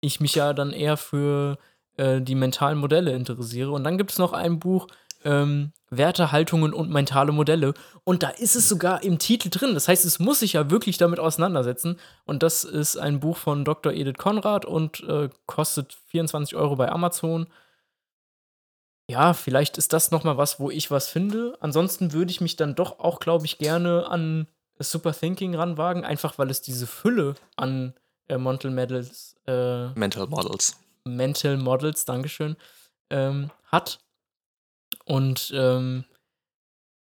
[0.00, 1.58] ich mich ja dann eher für
[1.96, 3.70] äh, die mentalen Modelle interessiere.
[3.70, 4.86] Und dann gibt es noch ein Buch,
[5.24, 7.74] ähm, Werte, Haltungen und mentale Modelle.
[8.04, 9.74] Und da ist es sogar im Titel drin.
[9.74, 11.98] Das heißt, es muss sich ja wirklich damit auseinandersetzen.
[12.24, 13.92] Und das ist ein Buch von Dr.
[13.92, 17.46] Edith Konrad und äh, kostet 24 Euro bei Amazon.
[19.08, 21.56] Ja, vielleicht ist das noch mal was, wo ich was finde.
[21.60, 26.38] Ansonsten würde ich mich dann doch auch, glaube ich, gerne an Super Thinking ranwagen, einfach
[26.38, 27.94] weil es diese Fülle an
[28.28, 32.56] äh, Mental Models, äh, Mental Models Mental Models, Dankeschön,
[33.10, 34.00] ähm, hat.
[35.04, 36.04] Und ähm,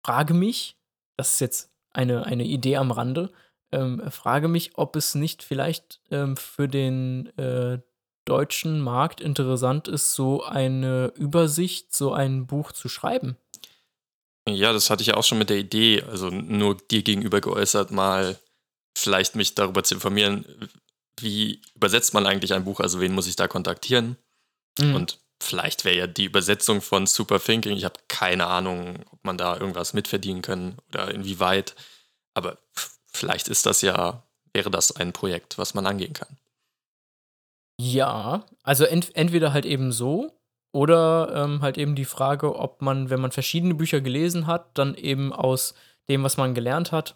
[0.06, 0.78] frage mich,
[1.18, 3.32] das ist jetzt eine, eine Idee am Rande,
[3.72, 7.80] ähm, frage mich, ob es nicht vielleicht ähm, für den äh,
[8.26, 13.38] deutschen Markt interessant ist, so eine Übersicht, so ein Buch zu schreiben.
[14.48, 17.92] Ja, das hatte ich ja auch schon mit der Idee, also nur dir gegenüber geäußert,
[17.92, 18.38] mal
[18.98, 20.46] vielleicht mich darüber zu informieren,
[21.20, 24.18] wie übersetzt man eigentlich ein Buch, also wen muss ich da kontaktieren?
[24.80, 24.96] Mhm.
[24.96, 29.38] Und vielleicht wäre ja die Übersetzung von Super Thinking, ich habe keine Ahnung, ob man
[29.38, 31.76] da irgendwas mitverdienen kann oder inwieweit,
[32.34, 32.58] aber
[33.12, 34.24] vielleicht ist das ja,
[34.54, 36.38] wäre das ein Projekt, was man angehen kann.
[37.78, 40.32] Ja, also ent entweder halt eben so
[40.72, 44.96] oder ähm, halt eben die Frage, ob man, wenn man verschiedene Bücher gelesen hat, dann
[44.96, 45.74] eben aus
[46.10, 47.16] dem, was man gelernt hat,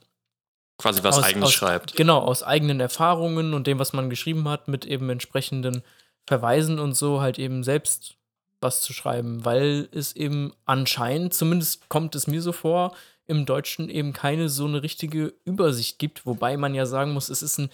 [0.79, 1.95] quasi was aus, eigenes aus, schreibt.
[1.95, 5.83] Genau, aus eigenen Erfahrungen und dem, was man geschrieben hat, mit eben entsprechenden
[6.25, 8.15] Verweisen und so halt eben selbst
[8.61, 13.89] was zu schreiben, weil es eben anscheinend, zumindest kommt es mir so vor, im Deutschen
[13.89, 17.69] eben keine so eine richtige Übersicht gibt, wobei man ja sagen muss, es ist ein,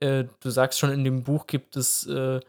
[0.00, 2.40] äh, du sagst schon, in dem Buch gibt es, äh,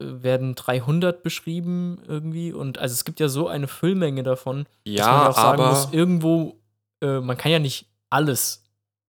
[0.00, 5.06] werden 300 beschrieben irgendwie und also es gibt ja so eine Füllmenge davon, ja, dass
[5.06, 6.60] man auch sagen muss, irgendwo,
[7.02, 8.64] äh, man kann ja nicht alles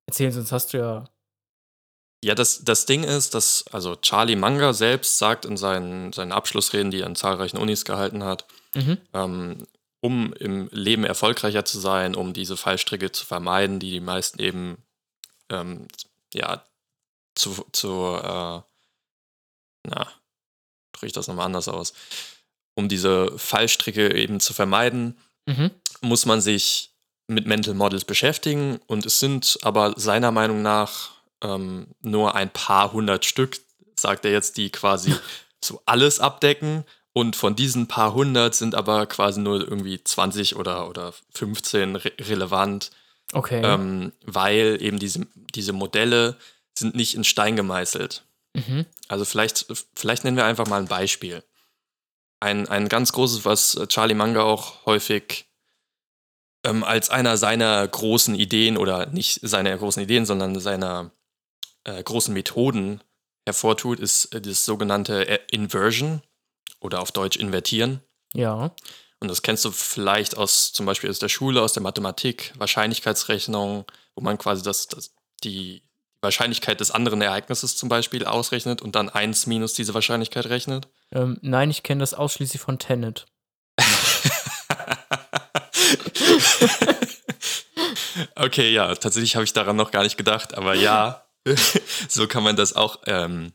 [0.10, 1.10] erzählen, sonst hast du ja.
[2.24, 6.92] Ja, das, das Ding ist, dass, also Charlie Manga selbst sagt in seinen, seinen Abschlussreden,
[6.92, 8.46] die er an zahlreichen Unis gehalten hat,
[8.76, 8.98] mhm.
[9.14, 9.68] ähm,
[10.02, 14.84] um im Leben erfolgreicher zu sein, um diese Fallstricke zu vermeiden, die die meisten eben,
[15.50, 15.88] ähm,
[16.34, 16.62] ja,
[17.36, 18.62] zu, zu äh,
[19.88, 20.12] na,
[20.92, 21.94] drücke ich das nochmal anders aus,
[22.76, 25.72] um diese Fallstricke eben zu vermeiden, mhm.
[26.02, 26.89] muss man sich
[27.30, 31.12] mit Mental Models beschäftigen und es sind aber seiner Meinung nach
[31.42, 33.60] ähm, nur ein paar hundert Stück,
[33.96, 35.14] sagt er jetzt, die quasi
[35.64, 40.90] so alles abdecken und von diesen paar hundert sind aber quasi nur irgendwie 20 oder,
[40.90, 42.92] oder 15 re relevant.
[43.32, 43.62] Okay.
[43.64, 46.38] Ähm, weil eben diese, diese Modelle
[46.78, 48.24] sind nicht in Stein gemeißelt.
[48.56, 48.86] Mhm.
[49.08, 51.44] Also vielleicht, vielleicht nennen wir einfach mal ein Beispiel.
[52.40, 55.49] Ein, ein ganz großes, was Charlie Manga auch häufig
[56.64, 61.12] ähm, als einer seiner großen Ideen oder nicht seiner großen Ideen, sondern seiner
[61.84, 63.02] äh, großen Methoden
[63.46, 66.22] hervortut, ist äh, das sogenannte äh, Inversion
[66.80, 68.02] oder auf Deutsch invertieren.
[68.34, 68.72] Ja.
[69.20, 73.86] Und das kennst du vielleicht aus zum Beispiel aus der Schule, aus der Mathematik, Wahrscheinlichkeitsrechnung,
[74.16, 75.84] wo man quasi das, das die
[76.22, 80.88] Wahrscheinlichkeit des anderen Ereignisses zum Beispiel ausrechnet und dann 1 minus diese Wahrscheinlichkeit rechnet.
[81.12, 83.26] Ähm, nein, ich kenne das ausschließlich von Tenet.
[88.36, 91.26] okay, ja, tatsächlich habe ich daran noch gar nicht gedacht, aber ja,
[92.08, 93.54] so kann man das auch ähm,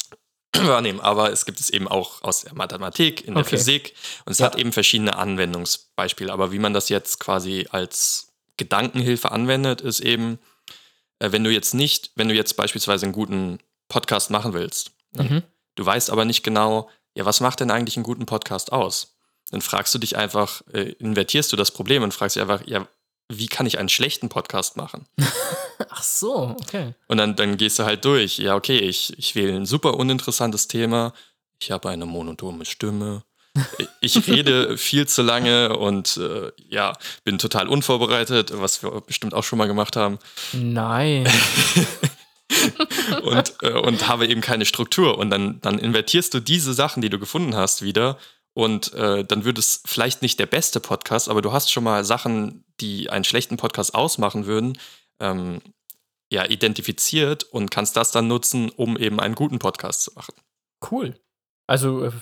[0.56, 1.00] wahrnehmen.
[1.00, 3.56] Aber es gibt es eben auch aus der Mathematik, in der Okay.
[3.56, 4.46] Physik und es Ja.
[4.46, 6.32] hat eben verschiedene Anwendungsbeispiele.
[6.32, 10.38] Aber wie man das jetzt quasi als Gedankenhilfe anwendet, ist eben,
[11.18, 13.58] äh, wenn du jetzt nicht, wenn du jetzt beispielsweise einen guten
[13.88, 15.42] Podcast machen willst, Mhm.
[15.76, 19.15] du weißt aber nicht genau, ja, was macht denn eigentlich einen guten Podcast aus?
[19.50, 22.86] Dann fragst du dich einfach, äh, invertierst du das Problem und fragst dich einfach, ja,
[23.28, 25.06] wie kann ich einen schlechten Podcast machen?
[25.88, 26.94] Ach so, okay.
[27.08, 28.38] Und dann, dann gehst du halt durch.
[28.38, 31.12] Ja, okay, ich, ich wähle ein super uninteressantes Thema.
[31.60, 33.22] Ich habe eine monotone Stimme.
[34.00, 36.92] Ich rede viel zu lange und äh, ja,
[37.24, 40.18] bin total unvorbereitet, was wir bestimmt auch schon mal gemacht haben.
[40.52, 41.28] Nein.
[43.22, 45.18] Und, äh, und habe eben keine Struktur.
[45.18, 48.18] Und dann, dann invertierst du diese Sachen, die du gefunden hast, wieder.
[48.56, 52.06] Und äh, dann wird es vielleicht nicht der beste Podcast, aber du hast schon mal
[52.06, 54.78] Sachen, die einen schlechten Podcast ausmachen würden,
[55.20, 55.60] ähm,
[56.32, 60.34] ja, identifiziert und kannst das dann nutzen, um eben einen guten Podcast zu machen.
[60.90, 61.20] Cool.
[61.66, 62.12] Also, äh,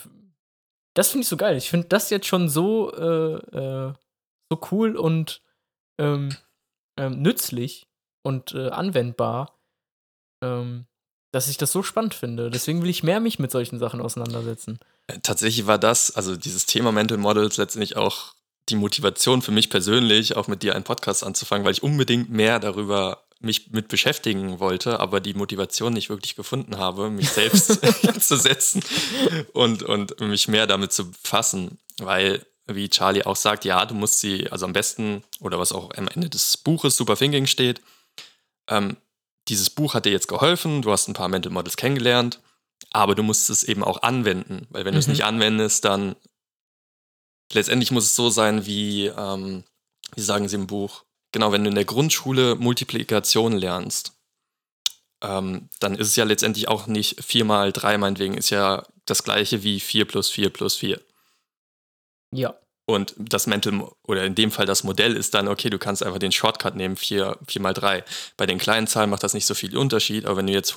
[0.96, 1.56] das finde ich so geil.
[1.56, 3.92] Ich finde das jetzt schon so, äh, äh,
[4.50, 5.40] so cool und
[6.00, 6.34] ähm,
[6.98, 7.86] ähm, nützlich
[8.24, 9.56] und äh, anwendbar,
[10.42, 10.86] ähm,
[11.32, 12.50] dass ich das so spannend finde.
[12.50, 14.80] Deswegen will ich mehr mich mit solchen Sachen auseinandersetzen.
[15.06, 18.34] Äh, Tatsächlich war das, also dieses Thema Mental Models letztendlich auch
[18.68, 22.58] die Motivation für mich persönlich, auch mit dir einen Podcast anzufangen, weil ich unbedingt mehr
[22.60, 27.78] darüber mich mit beschäftigen wollte, aber die Motivation nicht wirklich gefunden habe, mich selbst
[28.20, 28.82] zu setzen
[29.52, 34.20] und, und mich mehr damit zu befassen, weil, wie Charlie auch sagt, ja, du musst
[34.20, 37.82] sie, also am besten, oder was auch am Ende des Buches Super Thinking steht,
[38.68, 38.96] ähm,
[39.48, 42.40] dieses Buch hat dir jetzt geholfen, du hast ein paar Mental Models kennengelernt,
[42.90, 45.12] aber du musst es eben auch anwenden, weil wenn du es Mhm.
[45.12, 46.16] nicht anwendest, dann
[47.52, 49.64] letztendlich muss es so sein, wie, ähm,
[50.14, 54.12] wie sagen sie im Buch, genau, wenn du in der Grundschule Multiplikation lernst,
[55.22, 59.22] ähm, dann ist es ja letztendlich auch nicht 4 mal 3 meinetwegen, ist ja das
[59.22, 61.00] gleiche wie 4 plus 4 plus 4.
[62.32, 62.54] Ja.
[62.86, 66.18] Und das Mental, oder in dem Fall das Modell ist dann, okay, du kannst einfach
[66.18, 68.04] den Shortcut nehmen, 4, 4 mal 3.
[68.36, 70.70] Bei den kleinen Zahlen macht das nicht so viel Unterschied, aber wenn du jetzt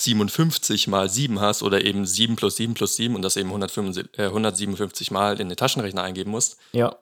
[0.00, 4.18] 157 mal 7 hast oder eben 7 plus 7 plus 7 und das eben 155,
[4.18, 6.96] äh, 157 mal in den Taschenrechner eingeben musst, Ja.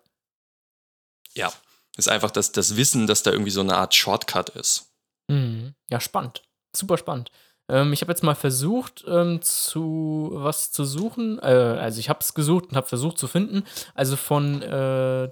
[1.34, 1.52] ja,
[1.96, 4.90] ist einfach das, das Wissen, dass da irgendwie so eine Art Shortcut ist.
[5.28, 5.74] Mhm.
[5.90, 6.42] Ja, spannend.
[6.74, 7.30] Super spannend.
[7.68, 11.38] Ähm, ich habe jetzt mal versucht, ähm, zu was zu suchen.
[11.38, 13.64] Äh, also ich habe es gesucht und habe versucht zu finden.
[13.94, 15.30] Also von äh,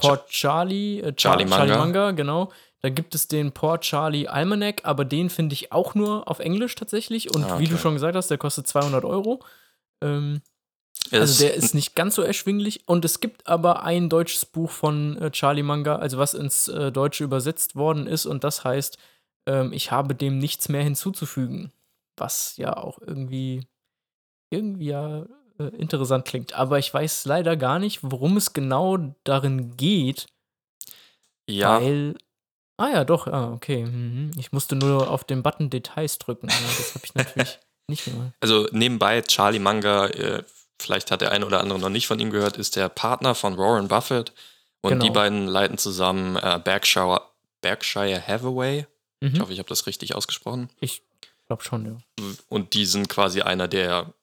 [0.00, 1.78] Port Charlie, äh, Char- Charlie Munger.
[1.78, 2.52] Munger, genau.
[2.80, 6.74] Da gibt es den Port Charlie Almanac, aber den finde ich auch nur auf Englisch
[6.76, 7.34] tatsächlich.
[7.34, 7.82] Und Ah, wie du okay.
[7.82, 9.42] schon gesagt hast, der kostet 200 Euro.
[10.00, 10.42] Ähm,
[11.10, 12.82] also der ist nicht ganz so erschwinglich.
[12.86, 16.92] Und es gibt aber ein deutsches Buch von äh, Charlie Munger, also was ins äh,
[16.92, 18.26] Deutsche übersetzt worden ist.
[18.26, 18.96] Und das heißt,
[19.46, 21.72] ähm, ich habe dem nichts mehr hinzuzufügen.
[22.16, 23.66] Was ja auch irgendwie,
[24.50, 25.26] irgendwie ja
[25.58, 26.52] äh, interessant klingt.
[26.54, 30.26] Aber ich weiß leider gar nicht, worum es genau darin geht.
[31.48, 32.16] ja, Weil.
[32.80, 33.84] Ah ja, doch, ah, okay.
[33.86, 34.30] Mhm.
[34.38, 36.48] Ich musste nur auf den Button Details drücken.
[36.48, 38.32] Ja, das habe ich natürlich nicht gemacht.
[38.40, 40.44] also nebenbei, Charlie Munger, äh,
[40.80, 43.58] vielleicht hat der eine oder andere noch nicht von ihm gehört, ist der Partner von
[43.58, 44.32] Warren Buffett.
[44.80, 45.04] Und Genau.
[45.04, 47.22] die beiden leiten zusammen äh, Berkshire,
[47.62, 48.86] Berkshire Hathaway.
[49.20, 49.40] Ich Mhm.
[49.40, 50.70] hoffe, ich habe das richtig ausgesprochen.
[50.78, 51.02] Ich
[51.48, 51.96] glaube schon, ja.
[52.48, 54.14] Und die sind quasi einer der,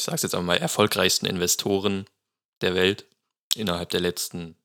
[0.00, 2.06] ich sage es jetzt einmal, erfolgreichsten Investoren
[2.62, 3.06] der Welt
[3.54, 4.56] innerhalb der letzten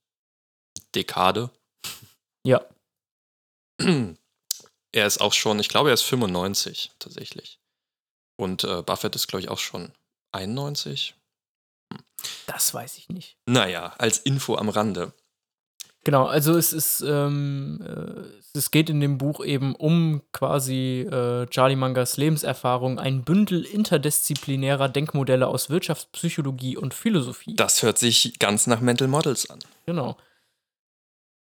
[0.96, 1.50] Dekade.
[2.46, 2.66] Ja.
[4.92, 7.60] Er ist auch schon, ich glaube, er ist 95 tatsächlich.
[8.38, 9.92] Und äh, Buffett ist, glaube ich, auch schon
[10.32, 11.16] 91.
[12.48, 13.38] Das weiß ich nicht.
[13.46, 15.12] Naja, als Info am Rande.
[16.06, 21.48] Genau, also es ist, ähm, äh, es geht in dem Buch eben um quasi äh,
[21.48, 27.56] Charlie Mangers Lebenserfahrung, ein Bündel interdisziplinärer Denkmodelle aus Wirtschaft, Psychologie und Philosophie.
[27.56, 29.58] Das hört sich ganz nach Mental Models an.
[29.88, 30.16] Genau.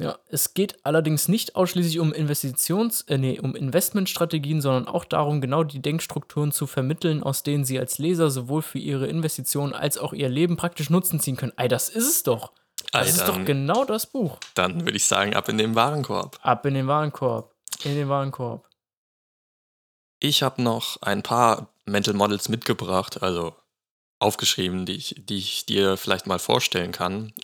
[0.01, 5.43] Ja, es geht allerdings nicht ausschließlich um Investitions-, äh, nee, um Investmentstrategien, sondern auch darum,
[5.43, 9.99] genau die Denkstrukturen zu vermitteln, aus denen Sie als Leser sowohl für Ihre Investitionen als
[9.99, 11.53] auch Ihr Leben praktisch Nutzen ziehen können.
[11.59, 12.53] Ey, das ist es doch.
[12.93, 14.39] Das Ey, ist dann- doch genau das Buch.
[14.55, 16.39] Dann würde ich sagen, ab in den Warenkorb.
[16.43, 17.55] Ab in den Warenkorb.
[17.85, 18.69] In den Warenkorb.
[20.19, 23.55] Ich habe noch ein paar Mental Models mitgebracht, also
[24.19, 27.35] aufgeschrieben, die ich, die ich dir vielleicht mal vorstellen kann,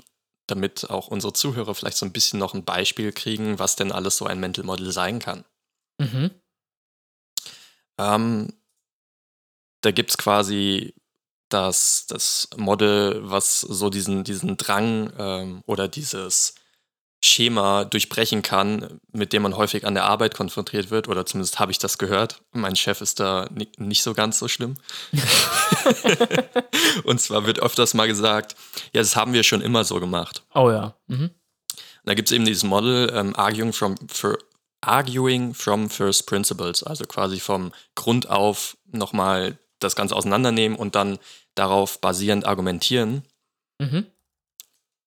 [0.47, 4.17] damit auch unsere Zuhörer vielleicht so ein bisschen noch ein Beispiel kriegen, was denn alles
[4.17, 5.45] so ein Mental Model sein kann.
[5.99, 6.31] Mhm.
[7.99, 8.53] Ähm,
[9.83, 10.95] da gibt es quasi
[11.53, 16.55] das, das Model, was so diesen, diesen Drang ähm, oder dieses,
[17.25, 21.71] Schema durchbrechen kann, mit dem man häufig an der Arbeit konfrontiert wird, oder zumindest habe
[21.71, 22.43] ich das gehört.
[22.51, 24.75] Mein Chef ist da nicht so ganz so schlimm.
[27.05, 28.57] und zwar wird öfters mal gesagt,
[28.93, 30.43] ja, das haben wir schon immer so gemacht.
[30.53, 30.97] Oh ja.
[31.07, 31.31] Mhm.
[32.05, 34.37] Da gibt es eben dieses Model ähm, Arguing, from, for,
[34.81, 41.21] Arguing from First Principles, also quasi vom Grund auf nochmal das Ganze auseinandernehmen und dann
[41.55, 43.25] darauf basierend argumentieren.
[43.79, 44.07] Mhm.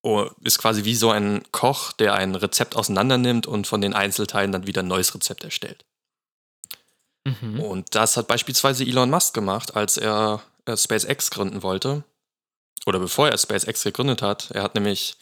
[0.01, 4.51] Oh, ist quasi wie so ein Koch, der ein Rezept auseinandernimmt und von den Einzelteilen
[4.51, 5.83] dann wieder ein neues Rezept erstellt.
[7.25, 7.59] Mhm.
[7.59, 12.03] Und das hat beispielsweise Elon Musk gemacht, als er äh, SpaceX gründen wollte.
[12.85, 14.51] Oder bevor er SpaceX gegründet hat.
[14.51, 15.15] Er hat nämlich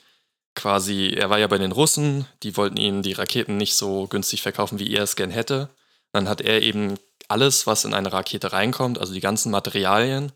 [0.55, 4.41] quasi, er war ja bei den Russen, die wollten ihm die Raketen nicht so günstig
[4.41, 5.69] verkaufen, wie er es gern hätte.
[6.11, 6.95] Dann hat er eben
[7.27, 10.31] alles, was in eine Rakete reinkommt, also die ganzen Materialien,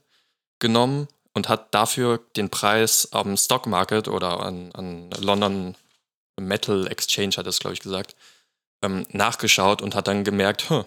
[0.60, 5.76] genommen und hat dafür den Preis am Stock Market oder an, an London
[6.40, 8.16] Metal Exchange, hat er es, glaube ich, gesagt,
[8.84, 10.86] ähm, nachgeschaut und hat dann gemerkt, hm,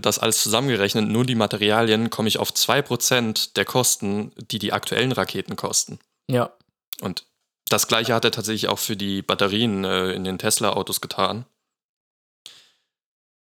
[0.00, 5.12] das alles zusammengerechnet, nur die Materialien komme ich auf 2% der Kosten, die die aktuellen
[5.12, 5.98] Raketen kosten.
[6.28, 6.52] Ja.
[7.00, 7.24] Und
[7.68, 11.46] das gleiche hat er tatsächlich auch für die Batterien äh, in den Tesla-Autos getan.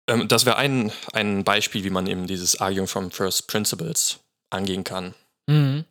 [0.07, 4.83] Ähm, das wäre ein, ein Beispiel, wie man eben dieses Arguing from First Principles angehen
[4.83, 5.13] kann.
[5.47, 5.85] Mhm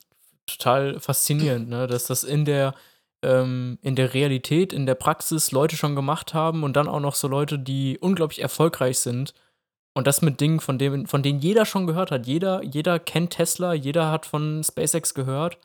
[0.47, 1.87] total faszinierend, ne?
[1.87, 2.75] dass das in der,
[3.23, 7.15] ähm, in der Realität, in der Praxis Leute schon gemacht haben und dann auch noch
[7.15, 9.35] so Leute, die unglaublich erfolgreich sind.
[9.97, 12.27] Und das mit Dingen, von, dem, von denen jeder schon gehört hat.
[12.27, 15.59] Jeder, jeder kennt Tesla, jeder hat von SpaceX gehört.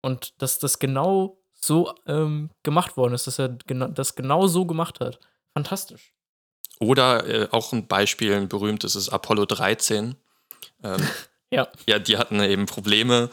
[0.00, 4.64] Und dass das genau so ähm, gemacht worden ist, dass er gena das genau so
[4.64, 5.18] gemacht hat.
[5.54, 6.14] Fantastisch.
[6.78, 10.14] Oder äh, auch ein Beispiel, ein berühmtes ist Apollo 13.
[10.84, 11.08] Ähm,
[11.54, 11.68] ja.
[11.86, 13.30] Ja, die hatten eben Probleme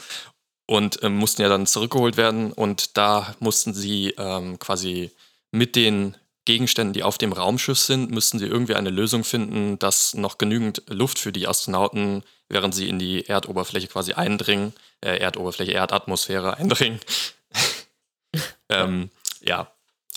[0.66, 2.54] und ähm, mussten ja dann zurückgeholt werden.
[2.54, 5.12] Und da mussten sie ähm, quasi
[5.52, 10.14] mit den Gegenständen, die auf dem Raumschiff sind, müssten sie irgendwie eine Lösung finden, dass
[10.16, 15.74] noch genügend Luft für die Astronauten, während sie in die Erdoberfläche quasi eindringen, äh, Erdoberfläche,
[15.74, 17.00] Erdatmosphäre eindringen.
[18.70, 19.10] ähm,
[19.42, 19.72] ja,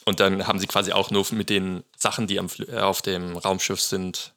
[0.05, 3.37] und dann haben sie quasi auch nur mit den Sachen, die am, äh, auf dem
[3.37, 4.33] Raumschiff sind,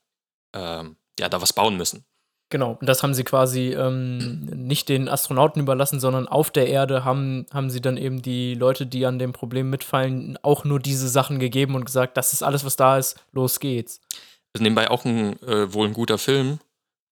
[0.53, 2.05] ähm, ja, da was bauen müssen.
[2.49, 7.03] Genau, und das haben sie quasi ähm, nicht den Astronauten überlassen, sondern auf der Erde
[7.03, 11.09] haben, haben sie dann eben die Leute, die an dem Problem mitfallen, auch nur diese
[11.09, 13.99] Sachen gegeben und gesagt, das ist alles, was da ist, los geht's.
[14.53, 16.59] Ist nebenbei auch ein, äh, wohl ein guter Film,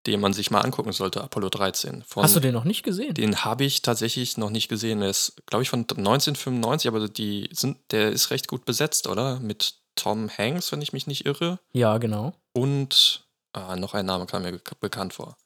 [0.06, 2.02] den man sich mal angucken sollte, Apollo 13.
[2.06, 3.12] Von, Hast du den noch nicht gesehen?
[3.12, 5.00] Den habe ich tatsächlich noch nicht gesehen.
[5.00, 9.38] Der ist, glaube ich, von 1995, aber die sind, der ist recht gut besetzt, oder?
[9.40, 11.58] Mit Tom Hanks, wenn ich mich nicht irre.
[11.72, 12.34] Ja, genau.
[12.54, 13.25] Und
[13.56, 15.38] Ah, noch ein Name kam mir bekannt vor.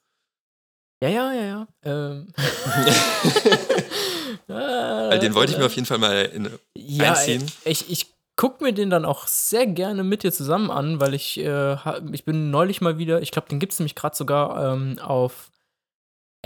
[1.01, 1.67] Ja, ja, ja, ja.
[1.83, 2.33] Ähm.
[4.49, 7.49] also den wollte ich mir auf jeden Fall mal in, ja, einziehen.
[7.63, 11.39] Ich, ich gucke mir den dann auch sehr gerne mit dir zusammen an, weil ich,
[11.39, 11.77] äh,
[12.11, 15.49] ich bin neulich mal wieder, ich glaube, den gibt es nämlich gerade sogar ähm, auf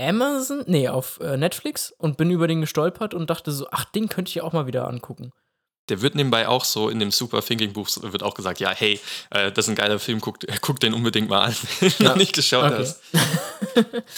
[0.00, 4.08] Amazon, nee, auf äh, Netflix und bin über den gestolpert und dachte so, ach, den
[4.08, 5.32] könnte ich auch mal wieder angucken.
[5.88, 9.00] Der wird nebenbei auch so in dem Super Thinking Buch wird auch gesagt, ja, hey,
[9.30, 12.16] äh, das ist ein geiler Film, guck, guck den unbedingt mal an, wenn du noch
[12.16, 12.78] nicht geschaut okay.
[12.78, 13.00] hast.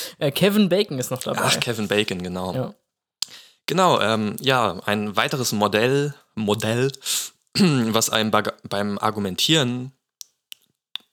[0.19, 1.43] äh, Kevin Bacon ist noch dabei.
[1.45, 2.55] Ach, Kevin Bacon, genau.
[2.55, 2.75] Ja.
[3.67, 6.91] Genau, ähm, ja, ein weiteres Modell, Modell,
[7.55, 9.93] was einem beim Argumentieren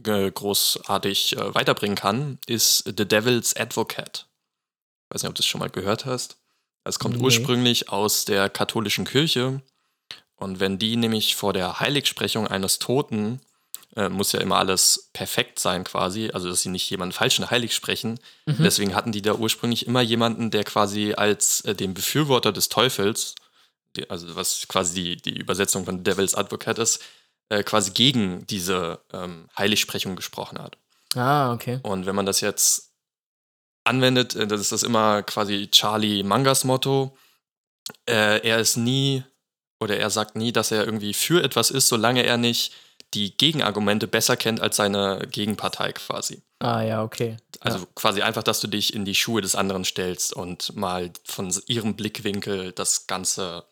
[0.01, 4.27] großartig äh, weiterbringen kann, ist The Devil's Advocate.
[4.27, 6.37] Ich weiß nicht, ob du das schon mal gehört hast.
[6.83, 7.23] Es kommt nee.
[7.23, 9.61] ursprünglich aus der katholischen Kirche
[10.37, 13.39] und wenn die nämlich vor der Heiligsprechung eines Toten,
[13.95, 17.73] äh, muss ja immer alles perfekt sein quasi, also dass sie nicht jemanden falschen heilig
[17.73, 18.19] sprechen.
[18.45, 18.57] Mhm.
[18.59, 23.35] Deswegen hatten die da ursprünglich immer jemanden, der quasi als äh, den Befürworter des Teufels,
[23.95, 27.01] die, also was quasi die, die Übersetzung von Devil's Advocate ist,
[27.49, 30.77] äh, quasi gegen diese ähm, Heiligsprechung gesprochen hat.
[31.15, 31.79] Ah, okay.
[31.83, 32.91] Und wenn man das jetzt
[33.85, 37.17] anwendet, äh, das ist das immer quasi Charlie Mangas Motto.
[38.09, 39.23] Äh, er ist nie
[39.85, 42.73] oder er sagt nie, dass er irgendwie für etwas ist, solange er nicht
[43.13, 46.41] die Gegenargumente besser kennt als seine Gegenpartei quasi.
[46.59, 47.38] Ah ja, okay.
[47.59, 47.86] Also ja.
[47.95, 51.95] quasi einfach, dass du dich in die Schuhe des anderen stellst und mal von ihrem
[51.95, 53.65] Blickwinkel das Ganze,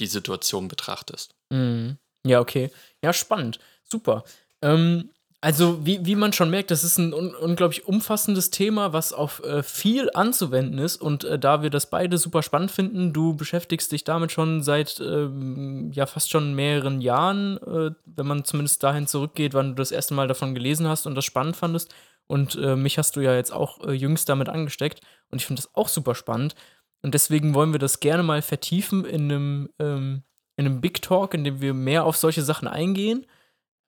[0.00, 1.34] die Situation betrachtest.
[1.50, 1.98] Mhm.
[2.26, 2.70] Ja, okay.
[3.02, 3.58] Ja, spannend.
[3.84, 4.24] Super.
[4.62, 5.10] Ähm,
[5.40, 9.40] also, wie, wie man schon merkt, das ist ein un unglaublich umfassendes Thema, was auf
[9.44, 10.96] äh, viel anzuwenden ist.
[10.96, 14.98] Und äh, da wir das beide super spannend finden, du beschäftigst dich damit schon seit
[14.98, 19.92] ähm, ja fast schon mehreren Jahren, äh, wenn man zumindest dahin zurückgeht, wann du das
[19.92, 21.94] erste Mal davon gelesen hast und das spannend fandest.
[22.26, 25.00] Und äh, mich hast du ja jetzt auch äh, jüngst damit angesteckt.
[25.30, 26.56] Und ich finde das auch super spannend.
[27.02, 30.24] Und deswegen wollen wir das gerne mal vertiefen in einem, ähm,
[30.56, 33.24] in einem Big Talk, in dem wir mehr auf solche Sachen eingehen.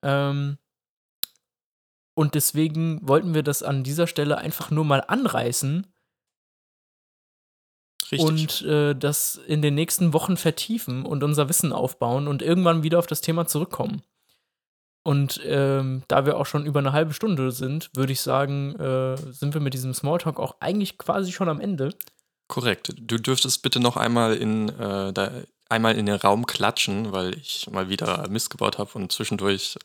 [0.01, 0.57] Ähm,
[2.21, 5.87] und deswegen wollten wir das an dieser Stelle einfach nur mal anreißen
[8.11, 8.21] Richtig.
[8.21, 12.99] und äh, das in den nächsten Wochen vertiefen und unser Wissen aufbauen und irgendwann wieder
[12.99, 14.03] auf das Thema zurückkommen.
[15.03, 19.17] Und ähm, da wir auch schon über eine halbe Stunde sind, würde ich sagen, äh,
[19.17, 21.89] sind wir mit diesem Smalltalk auch eigentlich quasi schon am Ende.
[22.47, 22.93] Korrekt.
[22.97, 25.31] Du dürftest bitte noch einmal in, äh, da,
[25.69, 29.79] einmal in den Raum klatschen, weil ich mal wieder Mist gebaut habe und zwischendurch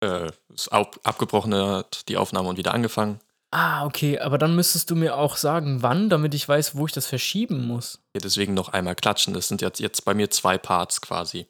[0.00, 3.20] äh, es ab, abgebrochen hat, die Aufnahme und wieder angefangen.
[3.52, 6.92] Ah, okay, aber dann müsstest du mir auch sagen, wann, damit ich weiß, wo ich
[6.92, 8.00] das verschieben muss.
[8.16, 9.32] Ja, deswegen noch einmal klatschen.
[9.32, 11.46] Das sind jetzt, jetzt bei mir zwei Parts quasi.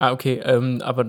[0.00, 1.06] Ah, okay, ähm, aber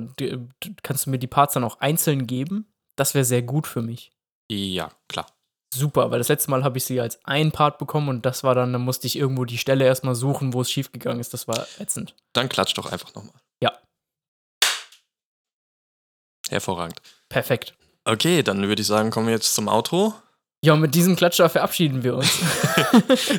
[0.84, 2.72] kannst du mir die Parts dann auch einzeln geben?
[2.96, 4.12] Das wäre sehr gut für mich.
[4.52, 5.26] Ja, klar.
[5.74, 8.56] Super, weil das letzte Mal habe ich sie als ein Part bekommen und das war
[8.56, 11.34] dann, dann musste ich irgendwo die Stelle erstmal suchen, wo es schiefgegangen ist.
[11.34, 12.16] Das war ätzend.
[12.34, 13.42] Dann klatsch doch einfach nochmal.
[13.62, 13.74] Ja.
[16.52, 17.02] Hervorragend.
[17.30, 17.74] Perfekt.
[18.06, 20.14] Okay, dann würde ich sagen, kommen wir jetzt zum Outro.
[20.64, 22.40] Ja, und mit diesem Klatscher verabschieden wir uns.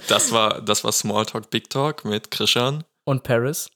[0.08, 2.84] Das war, das war Smalltalk Big Talk mit Krishan.
[3.04, 3.70] und Paris.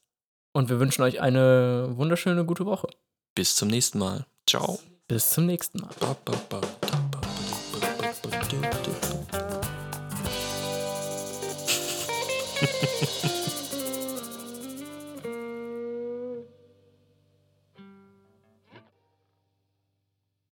[0.53, 2.87] Und wir wünschen euch eine wunderschöne gute Woche.
[3.35, 4.25] Bis zum nächsten Mal.
[4.47, 4.79] Ciao.
[5.07, 5.89] Bis zum nächsten Mal.